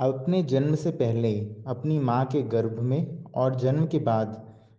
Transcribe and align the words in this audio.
अपने 0.00 0.42
जन्म 0.42 0.74
से 0.74 0.90
पहले 0.90 1.30
अपनी 1.66 1.98
माँ 1.98 2.24
के 2.24 2.42
गर्भ 2.42 2.78
में 2.80 3.24
और 3.34 3.54
जन्म 3.54 3.86
के 3.86 3.98
बाद 3.98 4.28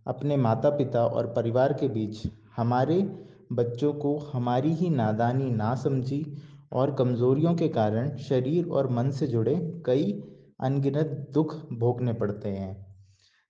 अपने 0.07 0.37
माता 0.37 0.69
पिता 0.69 1.05
और 1.05 1.27
परिवार 1.27 1.73
के 1.73 1.87
बीच 1.87 2.21
हमारे 2.55 2.95
बच्चों 3.51 3.93
को 3.93 4.17
हमारी 4.33 4.73
ही 4.73 4.89
नादानी 4.89 5.49
नासमझी 5.51 6.37
और 6.73 6.93
कमज़ोरियों 6.95 7.53
के 7.55 7.67
कारण 7.67 8.15
शरीर 8.17 8.67
और 8.67 8.89
मन 8.89 9.11
से 9.11 9.27
जुड़े 9.27 9.55
कई 9.85 10.11
अनगिनत 10.59 11.29
दुख 11.33 11.55
भोगने 11.73 12.13
पड़ते 12.13 12.49
हैं। 12.49 12.75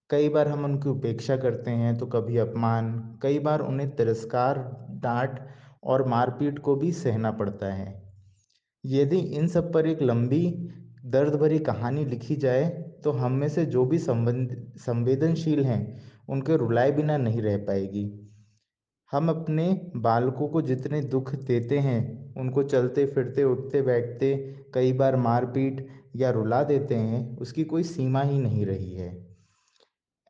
कई 0.09 0.29
बार 0.29 0.47
हम 0.47 0.65
उनकी 0.65 0.89
उपेक्षा 0.89 1.37
करते 1.37 1.71
हैं 1.71 1.97
तो 1.97 2.05
कभी 2.05 2.37
अपमान, 2.37 3.19
कई 3.21 3.39
बार 3.39 3.59
उन्हें 3.59 3.89
तिरस्कार, 3.95 4.59
डांट 4.91 5.39
और 5.83 6.07
मारपीट 6.07 6.59
को 6.59 6.75
भी 6.75 6.91
सहना 6.91 7.31
पड़ता 7.31 7.73
है। 7.73 8.01
यदि 8.85 9.17
इन 9.17 9.47
सब 9.47 9.73
पर 9.73 9.87
एक 9.87 10.01
लंबी 10.01 10.45
दर्द 11.05 11.35
भरी 11.35 11.59
कहानी 11.59 12.05
लिखी 12.05 12.35
जाए 12.35 12.69
तो 13.03 13.11
हम 13.11 13.31
में 13.31 13.49
से 13.49 13.65
जो 13.65 13.85
भी 13.85 13.99
संबंध, 13.99 14.71
संवेदनशील 14.77 15.63
हैं, 15.63 16.01
उनके 16.29 16.57
रुलाए 16.57 16.91
बिना 16.91 17.17
नहीं 17.17 17.41
रह 17.41 17.57
पाएगी। 17.57 18.29
हम 19.11 19.29
अपने 19.29 19.91
बालकों 19.95 20.47
को 20.47 20.61
जितने 20.61 21.01
दुख 21.01 21.35
देते 21.35 21.79
हैं, 21.79 22.33
उनको 22.35 22.63
चलते, 22.63 23.05
फिरते, 23.05 23.43
उठते, 23.43 23.81
बैठते, 23.81 24.55
कई 24.73 24.93
बार 24.93 25.15
मारपीट 25.15 25.87
या 26.15 26.29
रुला 26.29 26.63
देते 26.63 26.95
हैं, 26.95 27.37
उसकी 27.37 27.63
कोई 27.63 27.83
सीमा 27.83 28.21
ही 28.21 28.39
नहीं 28.39 28.65
रही 28.65 28.93
है। 28.93 29.27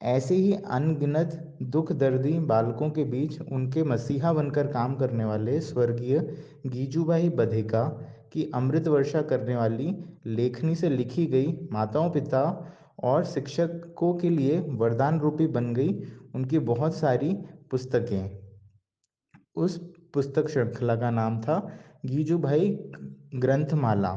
ऐसे 0.02 0.36
ही 0.36 0.54
अनगिनत 0.54 1.58
दुख 1.62 1.92
दर्दी 1.92 2.40
बालकों 2.40 2.90
के 2.90 3.04
बीच 3.04 3.42
उनके 3.42 3.84
मसीहा 3.84 4.34
बनकर 4.34 4.68
काम 4.68 4.96
करने 4.96 5.26
वाले 5.26 5.60
स्वर्गीय 5.62 6.20
गीजूभाई 6.68 7.30
बधेका 7.30 8.11
की 8.32 8.50
अमृत 8.56 8.88
वर्षा 8.88 9.22
करने 9.22 9.56
वाली 9.56 9.96
लेखनी 10.26 10.76
से 10.76 10.90
लिखी 10.90 11.26
गई 11.26 11.54
माताओं 11.72 12.10
पिता 12.12 12.44
और 13.04 13.24
शिक्षकों 13.26 14.14
के 14.14 14.30
लिए 14.30 14.60
वरदान 14.60 15.20
रूपी 15.20 15.48
बन 15.48 15.74
गई 15.74 15.94
उनकी 16.36 16.60
बहुत 16.60 16.96
सारी 16.96 17.34
पुस्तकें। 17.72 18.40
उस 19.56 19.78
पुस्तक 20.14 20.50
श्रृंखला 20.50 20.96
का 20.96 21.10
नाम 21.12 21.40
था 21.42 21.58
गीजूभाई 22.06 22.70
ग्रंथमाला। 23.36 24.14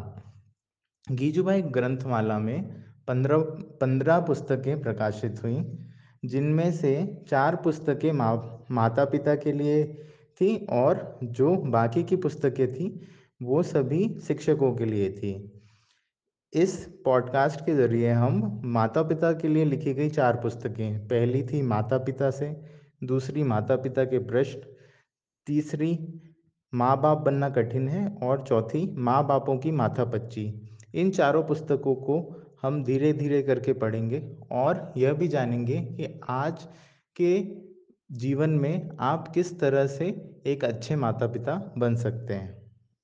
गीजूभाई 1.07 1.63
ग्रंथमाला 1.63 2.39
में 2.39 2.63
पंद्रह 3.09 3.39
पंद्रह 3.81 4.21
पुस्तकें 4.21 4.81
प्रकाशित 4.83 5.43
हुई 5.45 5.59
जिनमें 6.25 6.71
से 6.73 6.93
चार 7.29 7.57
पुस्तकें 7.57 8.13
मा, 8.13 8.35
माता 8.71 9.05
पिता 9.05 9.35
के 9.35 9.53
लिए 9.53 9.85
थी 10.41 10.57
और 10.71 11.19
जो 11.23 11.57
बाकी 11.57 12.05
की 12.05 12.17
पुस्तकें 12.17 12.73
थी 12.73 12.87
वो 13.45 13.63
सभी 13.63 14.09
शिक्षकों 14.27 14.75
के 14.75 14.85
लिए 14.85 15.11
थी। 15.11 15.63
इस 16.53 17.03
पॉडकास्ट 17.05 17.61
के 17.61 17.75
ज़रिए 17.75 18.11
हम 18.11 18.61
माता 18.65 19.03
पिता 19.03 19.33
के 19.33 19.49
लिए 19.49 19.65
लिखी 19.65 19.95
गई 19.95 20.09
चार 20.09 20.37
पुस्तकें, 20.37 21.07
पहली 21.09 21.43
थी 21.43 21.63
माता 21.63 21.99
पिता 21.99 22.31
से, 22.31 22.61
दूसरी 23.05 23.43
माता 23.43 23.77
पिता 23.77 24.05
के 24.05 24.19
प्रश्न, 24.19 24.61
तीसरी 25.47 26.21
माँ 26.75 27.01
बाप 27.01 27.19
बनना 27.19 27.49
कठिन 27.51 27.89
है 27.89 28.19
और 28.23 28.45
चौथी 28.47 28.95
माँ 28.97 29.27
बापों 29.27 29.59
की 29.59 29.71
माथा 29.71 30.05
पच्ची 30.05 30.69
इन 30.95 31.11
चारों 31.11 31.43
पुस्तकों 31.45 31.95
को 31.95 32.17
हम 32.63 32.85
धीरे 32.85 33.13
धीरे 33.13 33.43
करके 33.43 33.73
पढ़ेंगे 33.73 34.23
और 34.53 34.93
यह 34.97 35.13
भी 35.13 35.29
जानेंगे 35.29 35.81
कि 35.81 36.21
आज 36.29 36.67
के 37.21 37.33
जीवन 38.13 38.51
में 38.51 38.91
आप 39.01 39.29
किस 39.29 39.61
तरह 39.61 39.87
से 39.87 40.07
एक 40.47 40.65
अच्छे 40.65 40.97
माता 40.97 41.27
पिता 41.27 41.75
बन 41.79 41.97
सकते 41.97 42.35
हैं। 42.35 42.64